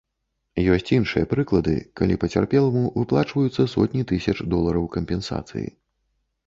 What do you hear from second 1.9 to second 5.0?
калі пацярпеламу выплачваюцца сотні тысяч долараў